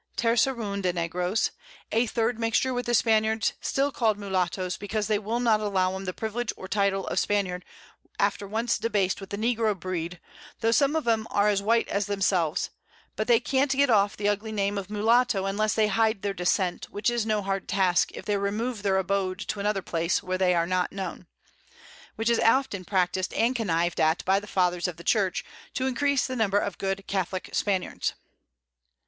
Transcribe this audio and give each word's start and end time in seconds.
Terceroon 0.17 0.81
de 0.81 0.91
Negroes, 0.91 1.51
a 1.91 2.07
third 2.07 2.39
Mixture 2.39 2.73
with 2.73 2.87
the 2.87 2.95
Spaniards, 2.95 3.53
still 3.61 3.91
call'd 3.91 4.17
Mullattoes, 4.17 4.75
because 4.75 5.05
they 5.05 5.19
will 5.19 5.39
not 5.39 5.59
allow 5.59 5.93
'em 5.93 6.05
the 6.05 6.11
Privilege 6.11 6.51
or 6.57 6.67
Title 6.67 7.05
of 7.05 7.19
Spaniard 7.19 7.63
after 8.19 8.47
once 8.47 8.79
debas'd 8.79 9.19
with 9.21 9.29
the 9.29 9.37
Negro 9.37 9.79
Breed, 9.79 10.19
tho' 10.61 10.71
some 10.71 10.95
of 10.95 11.07
'em 11.07 11.27
are 11.29 11.49
as 11.49 11.61
white 11.61 11.87
as 11.87 12.07
themselves; 12.07 12.71
but 13.15 13.27
they 13.27 13.39
can't 13.39 13.69
get 13.71 13.91
off 13.91 14.17
the 14.17 14.27
ugly 14.27 14.51
Name 14.51 14.75
of 14.79 14.89
Mullatto, 14.89 15.45
unless 15.45 15.75
they 15.75 15.85
hide 15.87 16.23
their 16.23 16.33
Descent, 16.33 16.85
which 16.89 17.11
is 17.11 17.23
no 17.27 17.43
hard 17.43 17.67
Task, 17.67 18.09
if 18.15 18.25
they 18.25 18.37
remove 18.37 18.81
their 18.81 18.97
Abode 18.97 19.37
to 19.41 19.59
another 19.59 19.83
Place 19.83 20.23
where 20.23 20.39
they 20.39 20.55
are 20.55 20.65
not 20.65 20.91
known, 20.91 21.27
which 22.15 22.27
is 22.31 22.39
often 22.39 22.85
practis'd 22.85 23.35
and 23.35 23.55
conniv'd 23.55 23.99
at 23.99 24.25
by 24.25 24.39
the 24.39 24.47
Fathers 24.47 24.87
of 24.87 24.97
the 24.97 25.03
Church, 25.03 25.45
to 25.75 25.85
increase 25.85 26.25
the 26.25 26.35
Number 26.35 26.57
of 26.57 26.79
good 26.79 27.03
Catholick 27.07 27.53
Spaniards. 27.53 28.15